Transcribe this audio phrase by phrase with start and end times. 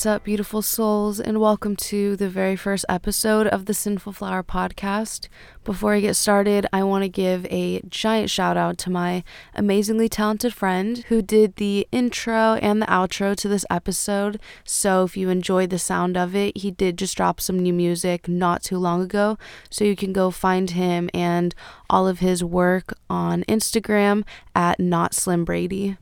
[0.00, 4.42] What's up, beautiful souls, and welcome to the very first episode of the Sinful Flower
[4.42, 5.28] podcast.
[5.62, 9.22] Before I get started, I want to give a giant shout out to my
[9.54, 14.40] amazingly talented friend who did the intro and the outro to this episode.
[14.64, 18.26] So, if you enjoyed the sound of it, he did just drop some new music
[18.26, 19.36] not too long ago.
[19.68, 21.54] So, you can go find him and
[21.90, 25.98] all of his work on Instagram at Not Slim Brady.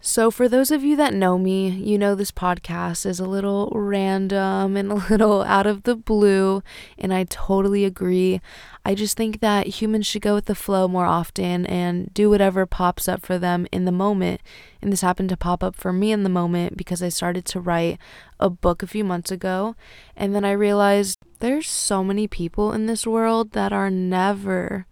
[0.00, 3.72] So, for those of you that know me, you know this podcast is a little
[3.74, 6.62] random and a little out of the blue,
[6.98, 8.42] and I totally agree.
[8.84, 12.66] I just think that humans should go with the flow more often and do whatever
[12.66, 14.42] pops up for them in the moment.
[14.82, 17.60] And this happened to pop up for me in the moment because I started to
[17.60, 17.98] write
[18.38, 19.76] a book a few months ago,
[20.14, 24.86] and then I realized there's so many people in this world that are never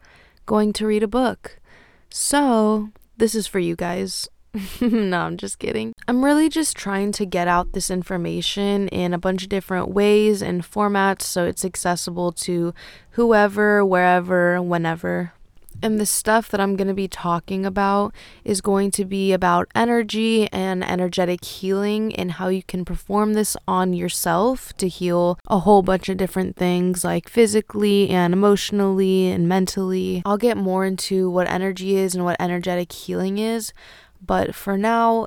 [0.47, 1.61] going to read a book.
[2.09, 4.29] So, this is for you guys.
[4.81, 5.93] no, I'm just kidding.
[6.07, 10.43] I'm really just trying to get out this information in a bunch of different ways
[10.43, 12.73] and formats so it's accessible to
[13.11, 15.33] whoever, wherever, whenever.
[15.83, 19.69] And the stuff that I'm going to be talking about is going to be about
[19.75, 25.59] energy and energetic healing and how you can perform this on yourself to heal a
[25.59, 30.23] whole bunch of different things like physically and emotionally and mentally.
[30.25, 33.73] I'll get more into what energy is and what energetic healing is,
[34.27, 35.27] but for now,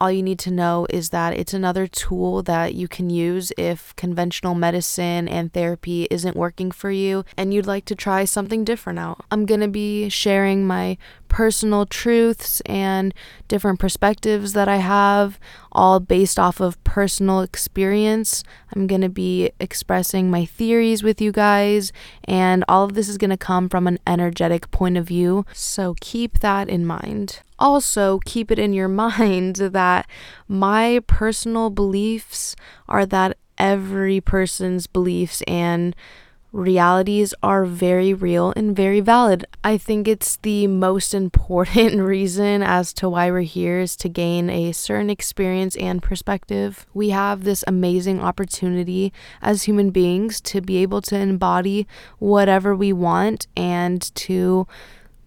[0.00, 3.94] all you need to know is that it's another tool that you can use if
[3.96, 8.98] conventional medicine and therapy isn't working for you and you'd like to try something different
[8.98, 9.22] out.
[9.30, 10.96] I'm going to be sharing my
[11.28, 13.12] personal truths and
[13.46, 15.38] different perspectives that I have,
[15.70, 18.42] all based off of personal experience.
[18.74, 21.92] I'm going to be expressing my theories with you guys,
[22.24, 25.44] and all of this is going to come from an energetic point of view.
[25.52, 27.40] So keep that in mind.
[27.60, 30.08] Also, keep it in your mind that
[30.48, 32.56] my personal beliefs
[32.88, 35.94] are that every person's beliefs and
[36.52, 39.44] realities are very real and very valid.
[39.62, 44.50] I think it's the most important reason as to why we're here is to gain
[44.50, 46.86] a certain experience and perspective.
[46.92, 49.12] We have this amazing opportunity
[49.42, 51.86] as human beings to be able to embody
[52.18, 54.66] whatever we want and to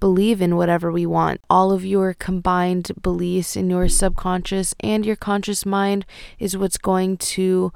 [0.04, 1.40] believe in whatever we want.
[1.50, 6.06] All of your combined beliefs in your subconscious and your conscious mind
[6.40, 7.72] is what's going to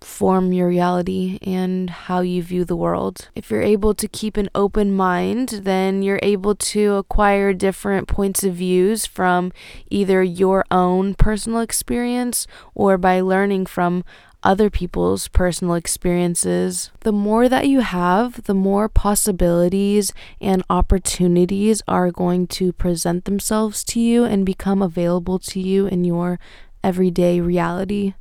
[0.00, 3.28] form your reality and how you view the world.
[3.36, 8.42] If you're able to keep an open mind, then you're able to acquire different points
[8.42, 9.52] of views from
[9.90, 14.02] either your own personal experience or by learning from
[14.48, 16.90] other people's personal experiences.
[17.00, 23.84] The more that you have, the more possibilities and opportunities are going to present themselves
[23.84, 26.40] to you and become available to you in your
[26.82, 28.14] everyday reality.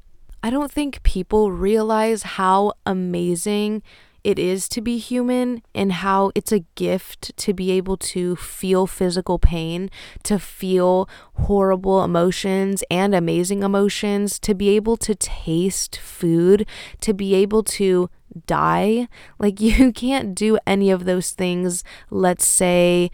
[0.44, 3.82] I don't think people realize how amazing
[4.28, 8.86] it is to be human and how it's a gift to be able to feel
[8.86, 9.90] physical pain,
[10.24, 16.68] to feel horrible emotions and amazing emotions, to be able to taste food,
[17.00, 18.10] to be able to
[18.48, 19.08] die.
[19.40, 23.10] Like, you can't do any of those things, let's say,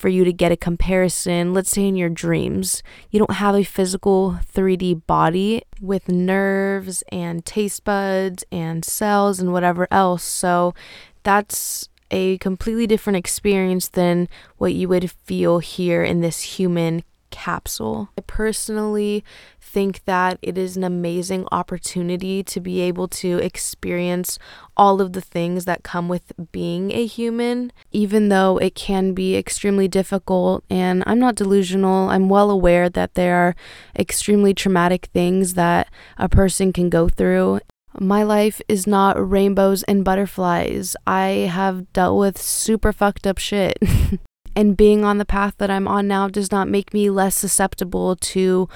[0.00, 3.62] for you to get a comparison, let's say in your dreams, you don't have a
[3.62, 10.22] physical 3D body with nerves and taste buds and cells and whatever else.
[10.22, 10.74] So
[11.22, 18.10] that's a completely different experience than what you would feel here in this human capsule.
[18.18, 19.24] I personally
[19.60, 24.38] think that it is an amazing opportunity to be able to experience
[24.76, 29.36] all of the things that come with being a human, even though it can be
[29.36, 30.64] extremely difficult.
[30.68, 33.56] And I'm not delusional, I'm well aware that there are
[33.98, 35.88] extremely traumatic things that
[36.18, 37.60] a person can go through.
[37.98, 40.94] My life is not rainbows and butterflies.
[41.06, 43.78] I have dealt with super fucked up shit.
[44.56, 48.16] and being on the path that I'm on now does not make me less susceptible
[48.16, 48.68] to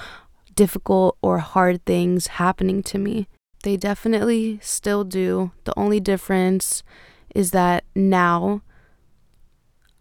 [0.55, 3.27] difficult or hard things happening to me.
[3.63, 5.51] They definitely still do.
[5.65, 6.83] The only difference
[7.33, 8.61] is that now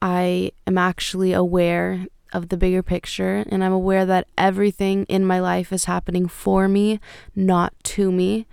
[0.00, 5.40] I am actually aware of the bigger picture and I'm aware that everything in my
[5.40, 7.00] life is happening for me,
[7.34, 8.46] not to me.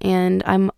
[0.00, 0.70] And I'm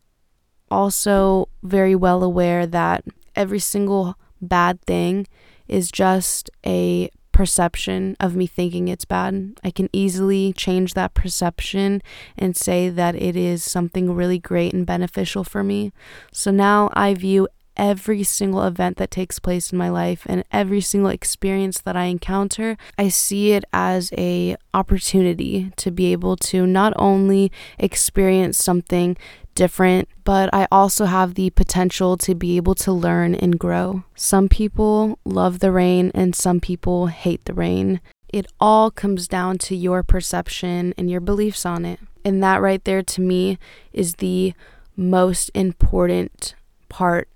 [0.70, 3.04] also very well aware that
[3.34, 5.26] every single bad thing
[5.70, 9.58] is just a perception of me thinking it's bad.
[9.64, 12.02] I can easily change that perception
[12.36, 15.92] and say that it is something really great and beneficial for me.
[16.32, 17.48] So now I view
[17.80, 22.04] every single event that takes place in my life and every single experience that I
[22.04, 29.16] encounter, I see it as a opportunity to be able to not only experience something
[29.54, 34.04] different, but I also have the potential to be able to learn and grow.
[34.14, 38.00] Some people love the rain and some people hate the rain.
[38.28, 41.98] It all comes down to your perception and your beliefs on it.
[42.24, 43.58] And that right there to me
[43.92, 44.52] is the
[44.96, 46.54] most important
[46.90, 47.28] part,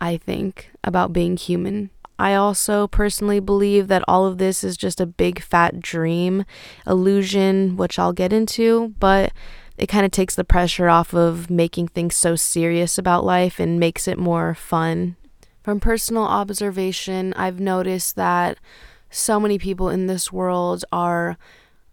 [0.00, 1.90] I think, about being human.
[2.18, 6.44] I also personally believe that all of this is just a big fat dream,
[6.86, 9.32] illusion, which I'll get into, but
[9.78, 13.80] it kind of takes the pressure off of making things so serious about life and
[13.80, 15.16] makes it more fun.
[15.62, 18.58] From personal observation, I've noticed that
[19.08, 21.38] so many people in this world are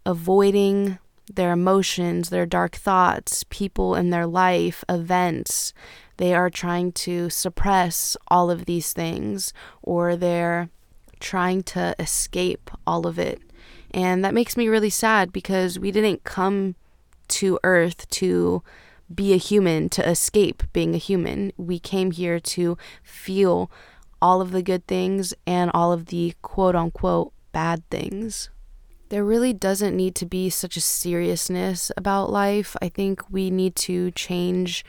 [0.05, 0.99] avoiding
[1.33, 5.73] their emotions, their dark thoughts, people in their life, events.
[6.17, 10.69] They are trying to suppress all of these things or they're
[11.19, 13.41] trying to escape all of it.
[13.91, 16.75] And that makes me really sad because we didn't come
[17.29, 18.63] to Earth to
[19.13, 21.53] be a human, to escape being a human.
[21.57, 23.71] We came here to feel
[24.21, 28.49] all of the good things and all of the quote unquote bad things
[29.09, 32.75] there really doesn't need to be such a seriousness about life.
[32.81, 34.83] I think we need to change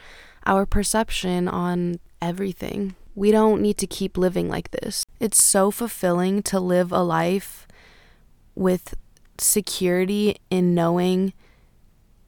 [0.49, 2.97] our perception on everything.
[3.15, 5.05] We don't need to keep living like this.
[5.21, 7.69] It's so fulfilling to live a life
[8.55, 8.95] with
[9.39, 11.33] security in knowing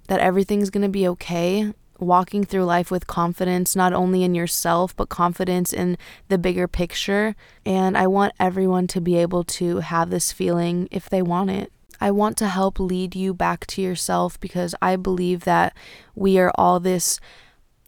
[0.09, 1.73] that everything's going to be okay.
[1.99, 7.37] Walking through life with confidence, not only in yourself, but confidence in the bigger picture.
[7.67, 11.71] And I want everyone to be able to have this feeling if they want it.
[12.01, 15.77] I want to help lead you back to yourself because I believe that
[16.15, 17.21] we are all this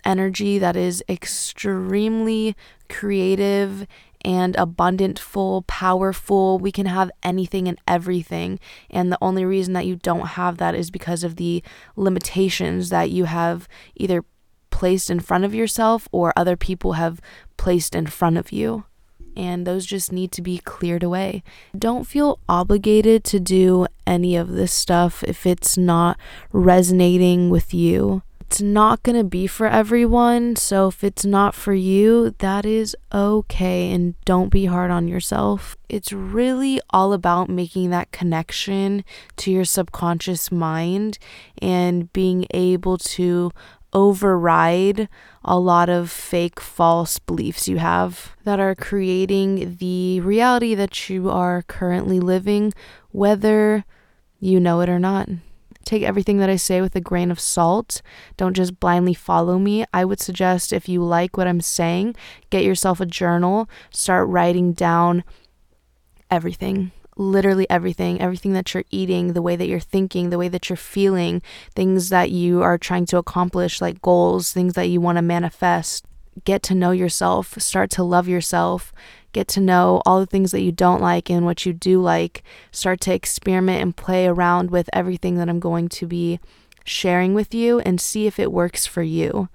[0.05, 2.57] energy that is extremely
[2.89, 3.87] creative
[4.25, 6.59] and abundant, full, powerful.
[6.59, 8.61] We can have anything and everything.
[8.91, 11.63] And the only reason that you don't have that is because of the
[11.97, 14.25] limitations that you have either
[14.71, 17.21] placed in front of yourself or other people have
[17.57, 18.85] placed in front of you
[19.37, 21.43] and those just need to be cleared away.
[21.77, 26.19] Don't feel obligated to do any of this stuff if it's not
[26.53, 28.23] resonating with you.
[28.53, 32.95] It's not going to be for everyone, so if it's not for you, that is
[33.11, 35.75] okay and don't be hard on yourself.
[35.89, 39.07] It's really all about making that connection
[39.39, 41.19] to your subconscious mind
[41.63, 43.53] and being able to
[43.95, 45.09] override
[45.43, 51.31] a lot of fake false beliefs you have that are creating the reality that you
[51.31, 52.75] are currently living,
[53.13, 53.87] whether
[54.41, 55.31] you know it or not.
[55.93, 58.01] Take everything that I say with a grain of salt.
[58.39, 59.85] Don't just blindly follow me.
[59.93, 62.17] I would suggest if you like what I'm saying,
[62.49, 65.23] get yourself a journal, start writing down
[66.31, 70.71] everything literally everything, everything that you're eating, the way that you're thinking, the way that
[70.71, 71.43] you're feeling,
[71.75, 76.07] things that you are trying to accomplish, like goals, things that you want to manifest.
[76.45, 78.93] Get to know yourself, start to love yourself,
[79.33, 82.43] get to know all the things that you don't like and what you do like.
[82.71, 86.41] Start to experiment and play around with everything that I'm going to be
[86.85, 89.49] sharing with you and see if it works for you.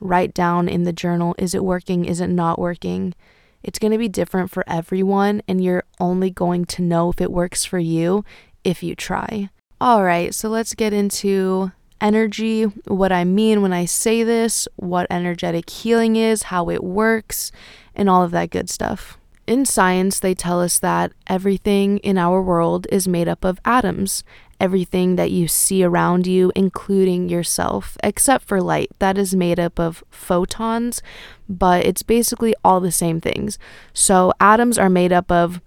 [0.00, 2.04] Write down in the journal is it working?
[2.04, 3.14] Is it not working?
[3.62, 7.32] It's going to be different for everyone, and you're only going to know if it
[7.32, 8.22] works for you
[8.62, 9.48] if you try.
[9.80, 11.72] All right, so let's get into
[12.04, 17.50] energy, what I mean when I say this, what energetic healing is, how it works,
[17.94, 19.18] and all of that good stuff.
[19.46, 24.22] In science, they tell us that everything in our world is made up of atoms,
[24.60, 28.90] everything that you see around you, including yourself, except for light.
[28.98, 31.02] That is made up of photons,
[31.48, 33.58] but it's basically all the same things.
[33.94, 35.60] So, atoms are made up of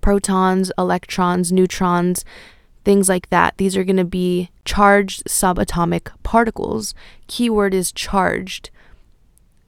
[0.00, 2.24] protons, electrons, neutrons,
[2.84, 3.56] things like that.
[3.56, 6.94] These are going to be charged subatomic particles.
[7.26, 8.70] Keyword is charged.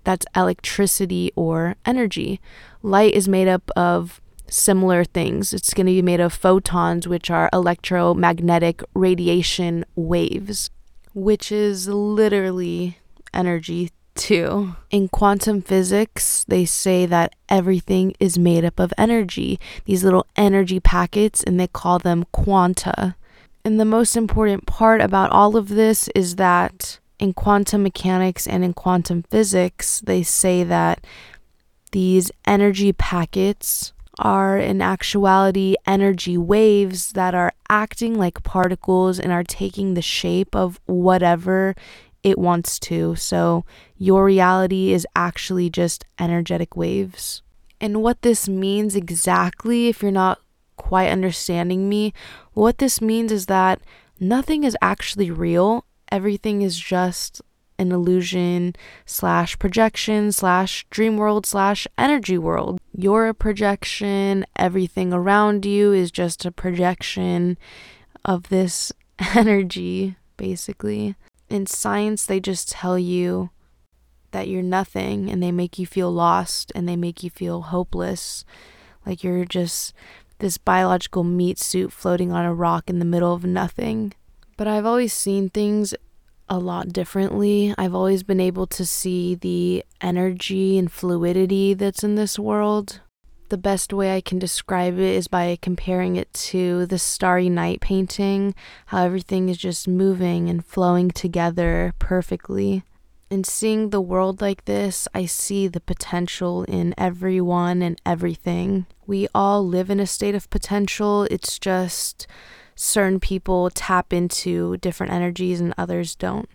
[0.05, 2.41] That's electricity or energy.
[2.83, 5.53] Light is made up of similar things.
[5.53, 10.71] It's going to be made of photons, which are electromagnetic radiation waves,
[11.15, 12.99] which is literally
[13.33, 14.77] energy too.
[14.91, 20.81] In quantum physics, they say that everything is made up of energy, these little energy
[20.81, 23.17] packets, and they call them quanta.
[23.65, 28.65] And the most important part about all of this is that in quantum mechanics and
[28.65, 31.05] in quantum physics, they say that
[31.93, 39.45] these energy packets are in actuality energy waves that are acting like particles and are
[39.45, 41.75] taking the shape of whatever
[42.25, 43.15] it wants to.
[43.15, 43.65] So
[43.97, 47.43] your reality is actually just energetic waves.
[47.81, 50.41] And what this means exactly, if you're not
[50.77, 52.15] quite understanding me,
[52.55, 53.81] what this means is that
[54.19, 55.85] nothing is actually real.
[56.11, 57.43] Everything is just
[57.79, 62.81] an illusion slash projection slash dream world slash energy world.
[62.97, 64.47] You're a projection.
[64.57, 67.59] Everything around you is just a projection
[68.25, 68.93] of this
[69.35, 71.17] energy, basically.
[71.49, 73.51] In science, they just tell you
[74.31, 78.45] that you're nothing and they make you feel lost and they make you feel hopeless.
[79.07, 79.95] Like you're just
[80.39, 84.13] this biological meat suit floating on a rock in the middle of nothing.
[84.57, 85.95] But I've always seen things
[86.49, 87.75] a lot differently.
[87.79, 93.01] I've always been able to see the energy and fluidity that's in this world.
[93.55, 97.81] The best way I can describe it is by comparing it to the Starry Night
[97.81, 98.53] painting,
[98.87, 102.83] how everything is just moving and flowing together perfectly.
[103.31, 108.87] And seeing the world like this, I see the potential in everyone and everything.
[109.07, 111.29] We all live in a state of potential.
[111.31, 112.27] It's just
[112.75, 116.49] certain people tap into different energies and others don't.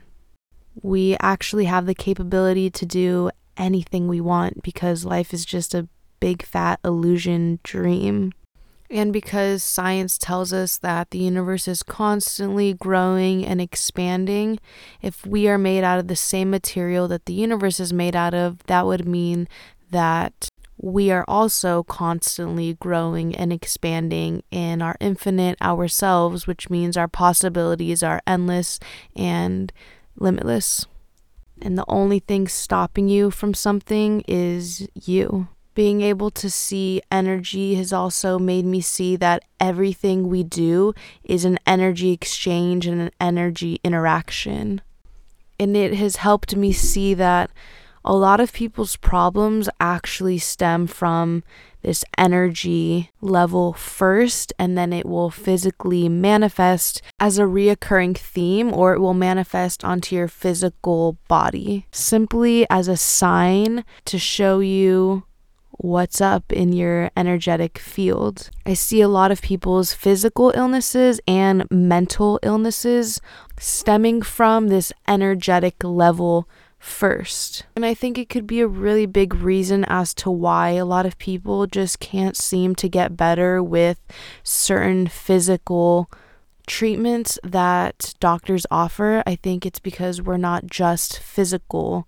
[0.82, 5.88] We actually have the capability to do anything we want because life is just a
[6.20, 8.34] big fat illusion dream.
[8.92, 14.60] And because science tells us that the universe is constantly growing and expanding,
[15.02, 18.34] if we are made out of the same material that the universe is made out
[18.34, 19.48] of, that would mean
[19.92, 20.50] that
[20.82, 28.02] we are also constantly growing and expanding in our infinite ourselves, which means our possibilities
[28.02, 28.80] are endless
[29.16, 29.72] and
[30.16, 30.88] limitless.
[31.62, 35.50] And the only thing stopping you from something is you.
[35.80, 40.94] Being able to see energy has also made me see that everything we do
[41.24, 44.82] is an energy exchange and an energy interaction.
[45.58, 47.50] And it has helped me see that
[48.04, 51.44] a lot of people's problems actually stem from
[51.82, 58.94] this energy level first, and then it will physically manifest as a reoccurring theme, or
[58.94, 65.24] it will manifest onto your physical body simply as a sign to show you
[65.80, 68.50] what's up in your energetic field.
[68.66, 73.22] I see a lot of people's physical illnesses and mental illnesses
[73.58, 77.66] stemming from this energetic level first.
[77.78, 81.06] And I think it could be a really big reason as to why a lot
[81.06, 84.00] of people just can't seem to get better with
[84.44, 86.12] certain physical
[86.68, 89.24] treatments that doctors offer.
[89.26, 92.08] I think it's because we're not just physical.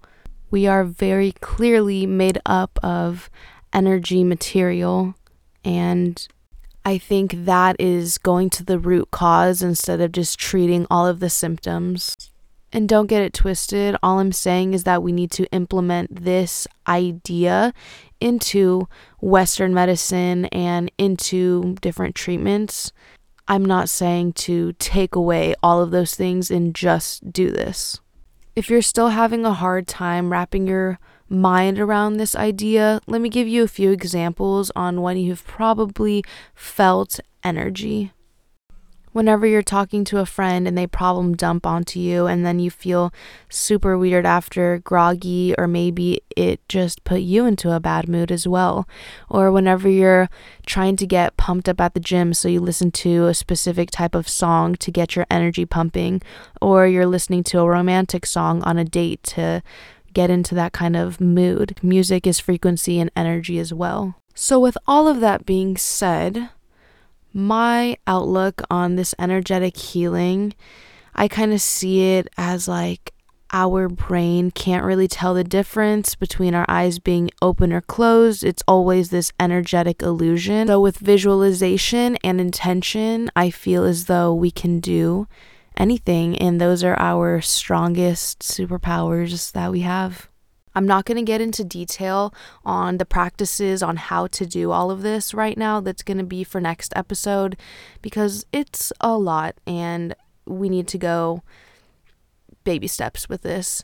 [0.49, 3.29] We are very clearly made up of
[3.73, 5.15] energy material
[5.63, 6.27] and
[6.83, 11.19] I think that is going to the root cause instead of just treating all of
[11.19, 12.31] the symptoms.
[12.73, 13.95] And don't get it twisted.
[14.01, 17.73] All I'm saying is that we need to implement this idea
[18.19, 18.87] into
[19.19, 22.91] Western medicine and into different treatments.
[23.47, 27.99] I'm not saying to take away all of those things and just do this.
[28.55, 30.99] If you're still having a hard time wrapping your
[31.31, 36.23] mind around this idea, let me give you a few examples on when you've probably
[36.53, 38.11] felt energy.
[39.13, 42.71] Whenever you're talking to a friend and they problem dump onto you and then you
[42.71, 43.13] feel
[43.49, 48.47] super weird after groggy or maybe it just put you into a bad mood as
[48.47, 48.87] well.
[49.27, 50.29] Or whenever you're
[50.65, 54.15] trying to get pumped up at the gym so you listen to a specific type
[54.15, 56.21] of song to get your energy pumping
[56.61, 59.61] or you're listening to a romantic song on a date to
[60.13, 64.77] get into that kind of mood music is frequency and energy as well so with
[64.87, 66.49] all of that being said
[67.33, 70.53] my outlook on this energetic healing,
[71.15, 73.13] I kind of see it as like
[73.53, 78.43] our brain can't really tell the difference between our eyes being open or closed.
[78.43, 80.67] It's always this energetic illusion.
[80.67, 85.27] So, with visualization and intention, I feel as though we can do
[85.81, 90.29] anything, and those are our strongest superpowers that we have.
[90.73, 92.33] I'm not going to get into detail
[92.63, 95.81] on the practices on how to do all of this right now.
[95.81, 97.57] That's going to be for next episode
[98.01, 101.43] because it's a lot and we need to go
[102.63, 103.83] baby steps with this.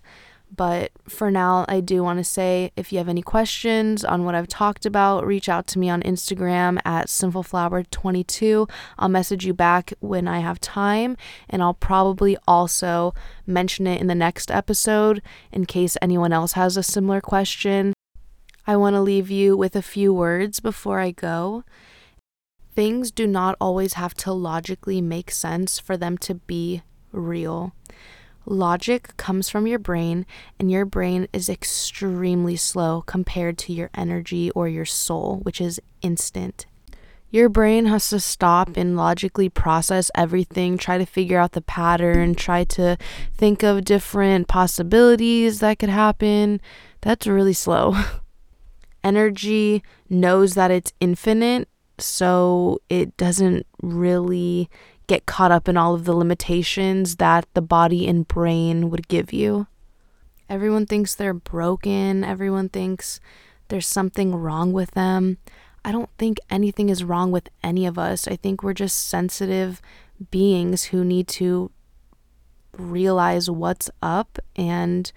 [0.56, 4.34] But for now, I do want to say if you have any questions on what
[4.34, 8.70] I've talked about, reach out to me on Instagram at sinfulflower22.
[8.98, 11.18] I'll message you back when I have time,
[11.50, 13.14] and I'll probably also
[13.46, 17.94] mention it in the next episode in case anyone else has a similar question.
[18.66, 21.64] I want to leave you with a few words before I go.
[22.74, 27.74] Things do not always have to logically make sense for them to be real
[28.50, 30.26] Logic comes from your brain,
[30.58, 35.82] and your brain is extremely slow compared to your energy or your soul, which is
[36.02, 36.66] instant.
[37.30, 42.36] Your brain has to stop and logically process everything, try to figure out the pattern,
[42.36, 42.98] try to
[43.36, 46.62] think of different possibilities that could happen.
[47.02, 48.02] That's really slow.
[49.04, 51.68] Energy knows that it's infinite,
[52.00, 54.70] so it doesn't really
[55.08, 59.34] get caught up in all of the limitations that the body and brain would give
[59.34, 59.68] you.
[60.50, 63.20] Everyone thinks they're broken, everyone thinks
[63.70, 65.38] there's something wrong with them.
[65.84, 68.28] I don't think anything is wrong with any of us.
[68.28, 69.82] I think we're just sensitive
[70.32, 71.72] beings who need to
[72.78, 75.12] realize what's up and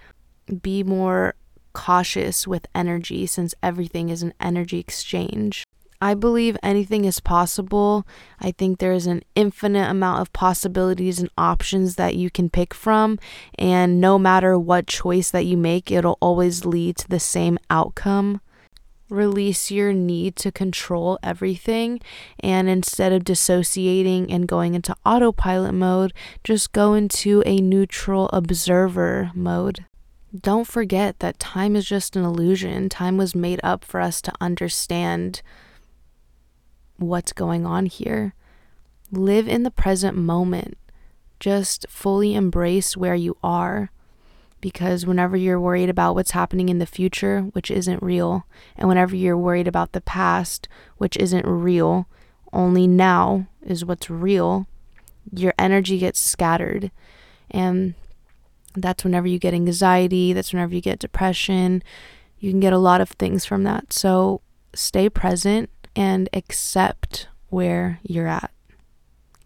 [0.61, 1.35] be more
[1.73, 5.63] cautious with energy since everything is an energy exchange.
[6.01, 8.07] I believe anything is possible.
[8.39, 12.73] I think there is an infinite amount of possibilities and options that you can pick
[12.73, 13.19] from.
[13.59, 18.41] And no matter what choice that you make, it'll always lead to the same outcome.
[19.09, 21.99] Release your need to control everything.
[22.39, 29.31] And instead of dissociating and going into autopilot mode, just go into a neutral observer
[29.35, 29.85] mode.
[30.33, 32.87] Don't forget that time is just an illusion.
[32.87, 35.41] Time was made up for us to understand
[37.01, 38.33] what's going on here.
[39.11, 40.77] Live in the present moment.
[41.39, 43.91] Just fully embrace where you are.
[44.61, 48.45] Because whenever you're worried about what's happening in the future, which isn't real,
[48.77, 50.67] and whenever you're worried about the past,
[50.97, 52.07] which isn't real,
[52.53, 54.67] only now is what's real,
[55.33, 56.91] your energy gets scattered.
[57.49, 57.95] And
[58.75, 61.83] that's whenever you get anxiety, that's whenever you get depression.
[62.39, 63.91] You can get a lot of things from that.
[63.91, 64.41] So
[64.73, 68.51] stay present and accept where you're at,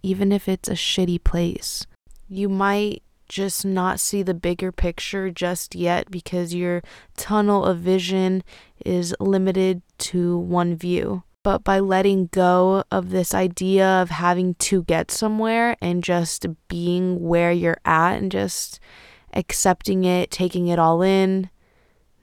[0.03, 1.85] even if it's a shitty place.
[2.27, 6.81] You might just not see the bigger picture just yet because your
[7.17, 8.43] tunnel of vision
[8.85, 11.23] is limited to one view.
[11.43, 17.21] But by letting go of this idea of having to get somewhere and just being
[17.21, 18.79] where you're at and just
[19.33, 21.49] accepting it, taking it all in,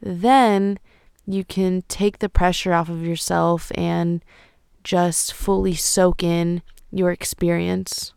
[0.00, 0.78] then
[1.26, 4.24] you can take the pressure off of yourself and
[4.82, 8.12] just fully soak in your experience.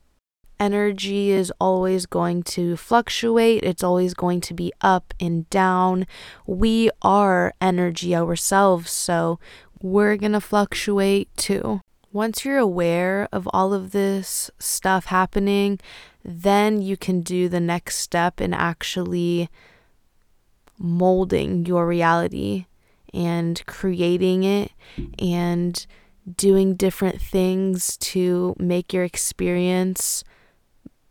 [0.60, 6.08] Energy is always going to fluctuate, it's always going to be up and down.
[6.48, 9.40] We are energy ourselves, so
[9.82, 11.82] we're going to fluctuate too.
[12.14, 15.78] Once you're aware of all of this stuff happening,
[16.24, 19.50] then you can do the next step in actually
[20.80, 22.66] molding your reality
[23.16, 24.72] and creating it
[25.18, 25.88] and
[26.36, 30.24] doing different things to make your experience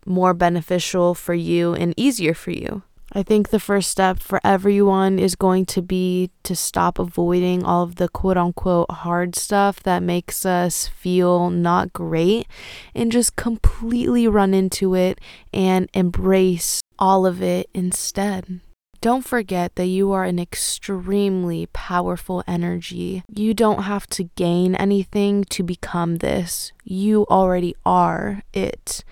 [0.06, 2.82] more beneficial for you and easier for you.
[3.16, 7.84] I think the first step for everyone is going to be to stop avoiding all
[7.84, 12.48] of the quote unquote hard stuff that makes us feel not great
[12.92, 15.20] and just completely run into it
[15.52, 18.60] and embrace all of it instead.
[19.04, 23.22] Don't forget that you are an extremely powerful energy.
[23.28, 26.72] You don't have to gain anything to become this.
[26.84, 29.04] You already are it.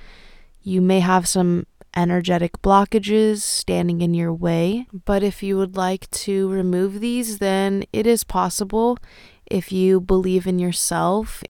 [0.62, 6.11] You may have some energetic blockages standing in your way, but if you would like
[6.24, 8.96] to remove these, then it is possible
[9.44, 11.42] if you believe in yourself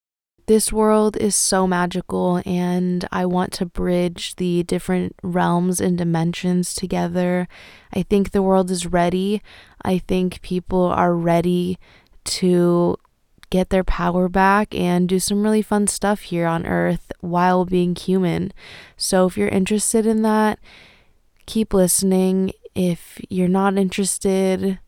[0.45, 6.73] this world is so magical, and I want to bridge the different realms and dimensions
[6.73, 7.47] together.
[7.93, 9.41] I think the world is ready.
[9.83, 11.77] I think people are ready
[12.25, 12.97] to
[13.49, 17.95] get their power back and do some really fun stuff here on Earth while being
[17.95, 18.51] human.
[18.97, 20.59] So, if you're interested in that,
[21.45, 22.53] keep listening.
[22.75, 24.79] If you're not interested,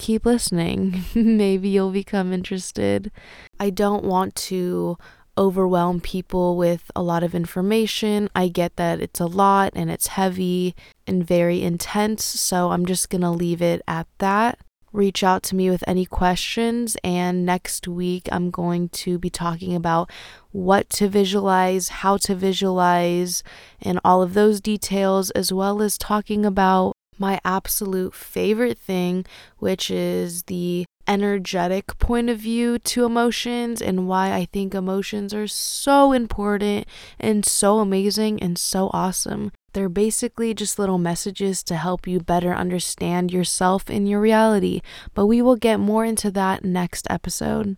[0.00, 1.04] keep listening.
[1.14, 3.12] Maybe you'll become interested.
[3.60, 4.96] I don't want to
[5.38, 8.28] overwhelm people with a lot of information.
[8.34, 10.74] I get that it's a lot and it's heavy
[11.06, 14.58] and very intense, so I'm just going to leave it at that.
[14.92, 19.76] Reach out to me with any questions, and next week I'm going to be talking
[19.76, 20.10] about
[20.50, 23.44] what to visualize, how to visualize,
[23.80, 29.24] and all of those details, as well as talking about my absolute favorite thing,
[29.58, 35.48] which is the energetic point of view to emotions and why I think emotions are
[35.48, 36.86] so important
[37.18, 39.52] and so amazing and so awesome.
[39.72, 44.82] They're basically just little messages to help you better understand yourself and your reality,
[45.14, 47.76] but we will get more into that next episode.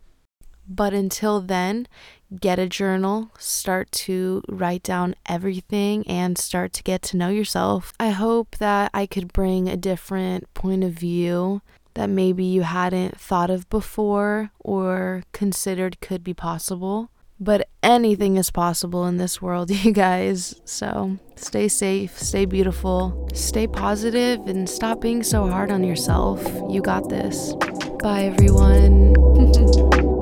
[0.74, 1.87] But until then,
[2.40, 7.92] get a journal, start to write down everything, and start to get to know yourself.
[8.00, 11.61] I hope that I could bring a different point of view
[11.94, 17.11] that maybe you hadn't thought of before or considered could be possible.
[17.38, 20.58] But anything is possible in this world, you guys.
[20.64, 26.42] So stay safe, stay beautiful, stay positive, and stop being so hard on yourself.
[26.70, 27.54] You got this.
[28.00, 29.12] Bye, everyone.